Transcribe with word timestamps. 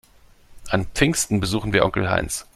An 0.71 0.87
Pfingsten 0.95 1.39
besuchen 1.39 1.73
wir 1.73 1.85
Onkel 1.85 2.09
Heinz. 2.09 2.47